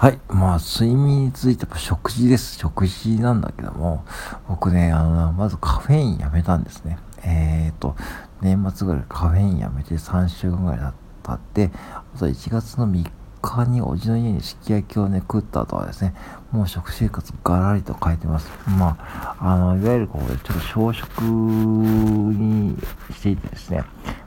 [0.00, 0.18] はい。
[0.28, 2.58] まあ、睡眠について食事です。
[2.58, 4.02] 食事なんだけども、
[4.48, 6.96] 僕ね、あの、まずカフェインやめたんですね。
[7.22, 7.96] えっ、ー、と、
[8.40, 10.80] 年末ぐらいカフェインやめて3週間ぐらい
[11.22, 11.70] 経って、
[12.14, 13.10] あと1月の3
[13.42, 16.14] 日におじの家にすき焼きをね、食った後はですね、
[16.50, 18.50] もう食生活ガラリと変えてます。
[18.78, 22.74] まあ、あの、いわゆるこう、ちょっと小食に
[23.12, 23.84] していてですね、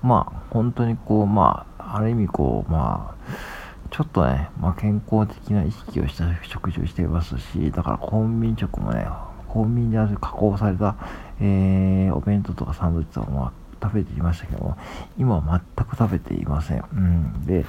[0.00, 3.55] まあ、本当にこう、まあ、ある意味こう、まあ、
[3.90, 9.06] ちょっとね、まあ、健康的な意識をした食事をしていますし、だからコンビニ食もね、
[9.48, 10.96] コンビニで加工された、
[11.40, 13.52] えー、お弁当とかサンドイッチとかも
[13.82, 14.76] 食べていましたけども、
[15.18, 16.84] 今は全く食べていません。
[16.92, 17.46] うん。
[17.46, 17.64] で、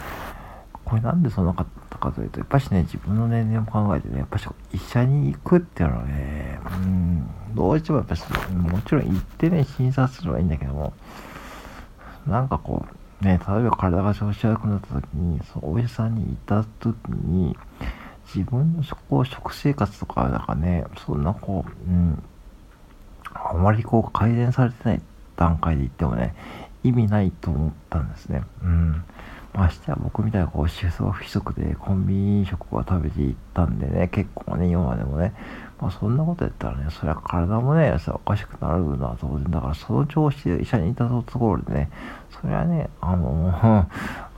[0.83, 10.93] これなんでそんなかったかというと、やっぱしね、自分の年齢も考えてね、やっぱし医者に行くっていうのはね、うん、どうしてもやっぱし、もちろん行ってね、診察すればいいんだけども、
[12.25, 17.57] なんかこう、ね、例えば体が調子悪くなった時に、そのお医者さんに行った時に、
[18.33, 22.23] 自分のこう食生活とか、なんかね、そんなこう、うん、
[23.33, 25.01] あまりこう改善されてない
[25.35, 26.35] 段階で言ってもね、
[26.83, 28.43] 意味ないと思ったんですね。
[28.63, 29.03] うん。
[29.57, 35.33] ましては僕みたいなこう、思想不規則でコンビニ食を食べていったんでね、結構ね、今までもね、
[35.81, 41.89] まあそんなことやったらね、そりゃ体もね、おかしくなるのは当然だから、その調子で医者にいたところでね、
[42.29, 43.51] それはね、あの、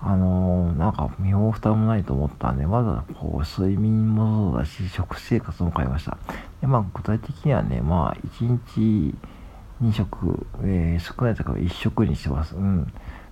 [0.02, 6.18] あの、なんか身も蓋もないと思ったんで、まずはこう、睡眠もそうだし、食生活も変えました。
[6.62, 9.16] で、まあ具体的にはね、まあ1日
[9.82, 12.56] 2食、えー、少ないとか1食にしてます。
[12.56, 12.92] うん。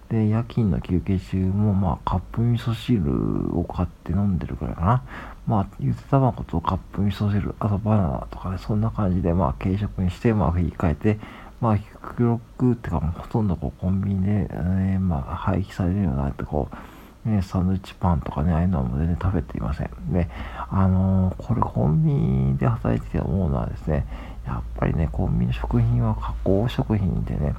[0.10, 5.04] で、夜勤の休憩中も、まあ、カップ味噌汁を買って飲んでるくらいかな。
[5.46, 11.20] まあ、ゆで卵とカップ味噌汁、あとバナナとかね、そんな感じで、まあ、軽食にして、まあ、振り返って、
[11.60, 19.90] まあ、極力ってか、ほとんどこう、コンビニで、ね、まあ、廃棄されるようになって、こう、ね、サンドイッチパンとかね、ああいうのも全然食べていません。
[20.14, 20.30] で、
[20.70, 24.06] あのー、これコンビニで働いてて思うのはですね、
[24.46, 27.54] やっぱりね、コンビニ食品は加工食品でね、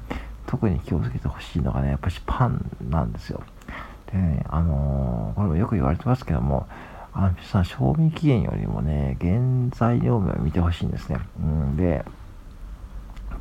[0.48, 3.42] 特に気をつけてほしいのがね、やっぱりパンなんですよ。
[4.10, 6.66] でね、あのー、これもよく言われてますけども、
[7.12, 9.38] あの、皆さん、賞味期限よりもね、原
[9.70, 11.20] 材料名を見てほしいんですね。
[11.38, 12.02] うん、で、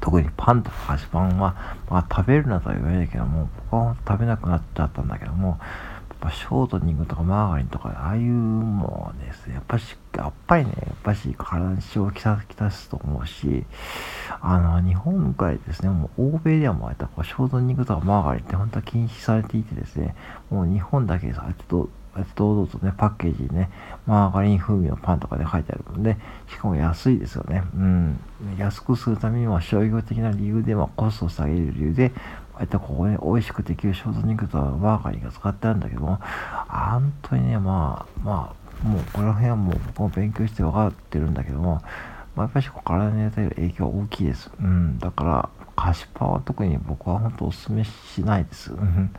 [0.01, 1.55] 特にパンとか菓子パンは、
[1.89, 5.59] まあ食べるなとは言われるけども、僕は食べなくなっちゃったんだけども、
[6.19, 13.65] ぱショートニングとかマーガリンとか、ああいうもんですね、やっぱし、やっぱりね、やっぱし体に塩をきたきたすと思うし、
[14.41, 20.15] あの、日本ぐらですね、もう欧米ではもうあったショートニングとかマーガリンって本当は禁止されていてですね、
[20.49, 21.39] もう日本だけです。
[21.39, 21.89] あと
[22.35, 23.69] 堂々とね、パッケージにね、
[24.05, 26.17] マーガリン風味のパンとかで書いてあるので、
[26.49, 27.63] しかも安いですよね。
[27.75, 28.19] うん。
[28.57, 32.11] 安くするためには商業的な理由で、まあ、コストを下げる理由で、
[32.55, 36.19] ああいったここね、美味しくできるショート肉とマーガリンが使ってあるんだけども、
[36.67, 41.81] 本当にね、まあ、まあ、もうこの辺はもう僕も勉強して分かってるんだけども、
[42.35, 44.51] まあ、やっぱり体に与える影響大きいです。
[44.59, 44.99] うん。
[44.99, 48.73] だから、菓子パンは特に僕は本当お勧めしないです。
[48.73, 49.11] うん。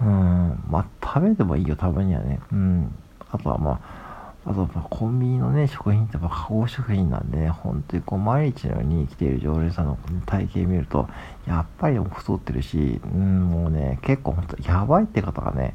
[0.00, 2.40] うんまあ、食べてもいいよ、たまにはね。
[2.52, 2.94] うん。
[3.30, 11.08] あとはまあ、あとは、コンビニのね、食品ってやっぱ加工食品なんでね、本当にこう、毎日のように生きている常連さんの体型見ると、
[11.46, 15.74] やっぱり太ってるし、うん、もうね、結構本当やばいって方がね、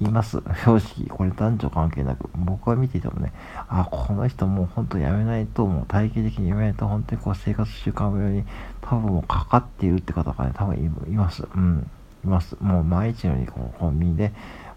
[0.00, 0.38] います。
[0.64, 1.06] 正直。
[1.08, 2.30] これ男女関係なく。
[2.34, 3.32] 僕は見ていてもね、
[3.68, 8.44] あ、この人もう本当やめないと、もう体型的にやめないと、本当にこう生活習慣病に
[8.80, 11.46] 多分もうかかっているって方がね、多分います。
[11.54, 11.90] うん。
[12.24, 12.56] います。
[12.60, 14.32] もう毎日のようにこうコンビニで、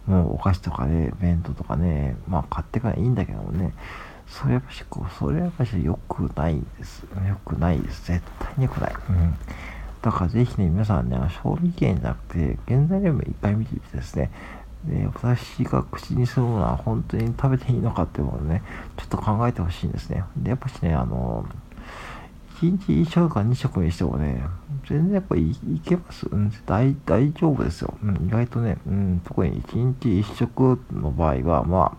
[0.05, 3.73] もうお菓子とかね、弁当とかね、まあ買ってからいいんだけどもね、
[4.27, 7.05] それやっぱし、こう、それやっぱし良くないです。
[7.27, 8.07] 良くないです。
[8.07, 8.93] 絶対に良くない。
[9.09, 9.35] うん。
[10.01, 14.31] だからぜひね、皆さんね、賞味期限じゃなくて、原材料名いっぱい見てみてですね、
[14.85, 18.63] で、私が口にするものは本当に食べていいのかっていうものをね、
[18.97, 20.23] ちょっと考えてほしいんですね。
[20.35, 21.45] で、やっぱしね、あの、
[22.61, 24.43] 一日一食か二食にしてもね、
[24.87, 26.27] 全然やっぱいいけます？
[26.27, 27.93] うん、大大丈夫ですよ。
[28.03, 31.97] うん、意外とね、うん、特に一日一食の場合は、ま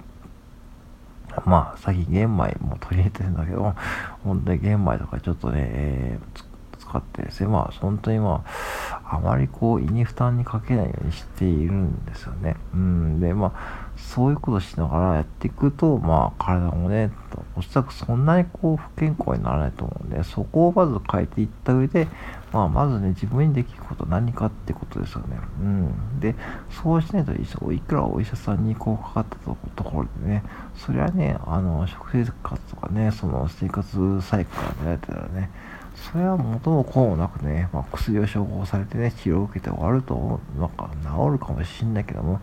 [1.37, 3.75] あ、まあ、さっき玄米も取り入れてるんだけど、
[4.23, 12.57] 本当に玄米とかちょっとね、えー、使ってですね、まあ、本当にまあ、あまりこう、胃に負担にかけないようにしているんですよね。
[12.73, 17.11] うん、で、まあ、そういうことしながらやっていくと、まあ、体もね、
[17.57, 22.09] おそらくそんなにこう、不健康にならないと思うんで、そこをまず変えていった上で、
[22.53, 25.39] まあ、まずね、自分にできること何かってことですよね。
[25.61, 26.21] うん。
[26.21, 26.35] で、
[26.71, 30.43] そうしないといくらお医者さんにこうかかったところでね、
[30.77, 35.51] それはね、あの、食生活とかね、その生活サイクルが出られたらね、
[35.95, 42.41] それは元も子もなくね、まあ、薬を処方されてね、治療を受けて終わると、なんか治るかもしれないけども、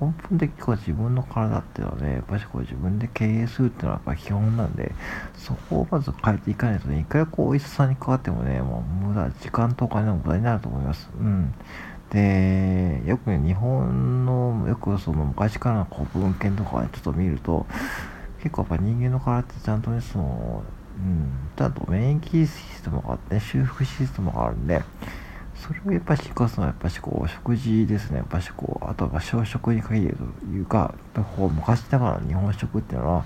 [0.00, 4.92] 根本的にこう自分の体っていうのはね、やっぱりこう自分で経営するっていうのはやっぱ基本なんで、
[5.34, 11.10] そこをまず変えていかないとね、いくらこうお医者さんにかかってもね、もう無駄、時間とお金の無駄になると思います。
[11.18, 11.52] うん。
[12.10, 17.66] で、よくね、日本の、よくその昔からのこう文献とかね、ちょっと見ると、
[18.38, 20.62] 結構やっぱ人間の体ってちゃんとね、その、
[21.02, 24.82] うん、ちゃんと免疫システムがあって、ね、修復システムがあるんで、
[25.56, 28.18] それをやっぱりしかすのはやっぱしこう食事ですね。
[28.18, 33.20] やっぱしこう、あとは小食に限るというか、やっぱこう昔ながらの日本食っていうのは、や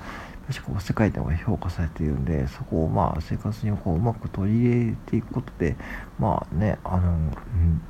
[0.53, 5.77] っぱこう世界でも評価されているんで、そこをまあ生活にこううまく取り入れていくことで、
[6.19, 7.83] まあね、あの、うん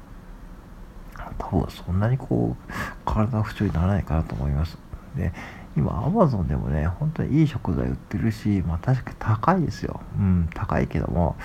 [1.39, 2.73] 多分そんなにこう、
[3.05, 4.79] 体不調にならないかなと思います。
[5.17, 5.33] で、
[5.77, 10.01] 今、アマゾンでもね、本当にいい食材売ってるし、まあ確かに高いですよ。
[10.19, 11.37] うん、高いけども、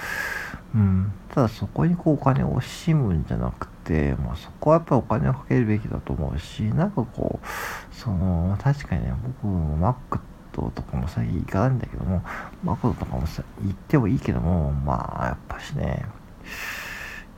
[0.74, 10.20] うん、ただそこにこうお金を惜しむんじゃなくて、まあそこはやっぱお金をかけるべきだと思うし、なんかこう、その、確かにね、僕もマック
[10.54, 12.22] とかも最近行かないんだけども、
[12.64, 16.06] マクドとかもさ、行ってもいいけども、まあやっぱしね、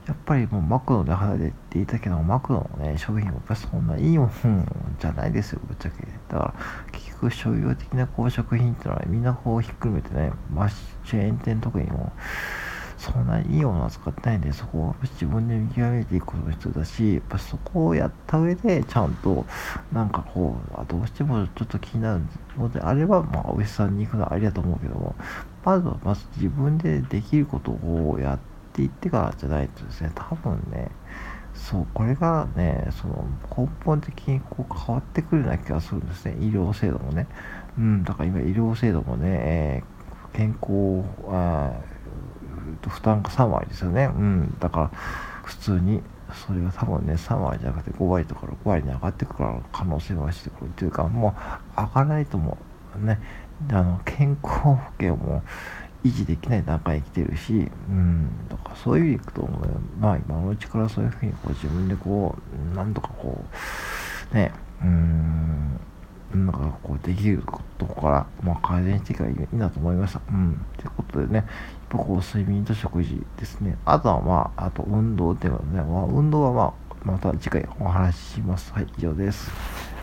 [0.06, 4.30] やっぱりもうマクドで働いていたけど、マクドのね、商品もやっぱそんないいもん
[5.00, 6.06] じゃないですよ、ぶっちゃけ。
[6.28, 6.54] だから、
[6.92, 12.12] 結局商業的なこう食品ってのは、みんなこうひっくるめてね、まあ、チェーン店特にも、
[12.98, 19.46] そんなにいいものは使ってないんで、そこを自分で見極めていくことが必要だし、やっぱそこをやった上で、ちゃんと、
[19.90, 22.22] なんかこう、どうしてもちょっと気になる
[22.58, 25.14] のであれば、まあ、お医者さんに行くのはありだと思うけども、
[25.64, 30.90] まずは、まず自分でできることをやって、っていってからじゃないとですね、多分ね、
[31.54, 33.24] そう、これがね、その
[33.56, 37.28] 根本的にこう変わってくるような気がするんですね、医療制度もね。
[37.78, 41.72] うん、だから今医療制度もね、えー、健康、あ
[42.88, 44.06] 負担が3割ですよね。
[44.06, 44.90] うん、だから
[45.44, 51.36] 普通にそれが多分ね、3割じゃなくて5割とか6割に上がってくから可能性はしてくるっていうか、も
[51.76, 52.58] う上がらないと思
[52.96, 53.04] う。
[53.04, 53.20] ね、
[53.70, 55.42] あの健康保険も
[56.04, 59.48] 維持できない段階に来てるし、うん、だからそういう意味でいくと、
[59.98, 62.36] まあ今のうちからそういうふうにこう自分でこ
[62.72, 63.42] う、なんとかこ
[64.32, 64.52] う、ね、
[64.82, 65.80] うん、
[66.34, 67.42] なんかこうできる
[67.78, 70.20] とこから、まあ、改善していけばいいなと思いました。
[70.28, 70.60] うん。
[70.76, 71.44] ということでね、やっ
[71.88, 73.78] ぱこう睡眠と食事ですね。
[73.84, 78.72] あとはまあ、あと運動っていうのはね、まあ、運動はまあ、また次回お話しします。
[78.72, 79.93] はい、以上です。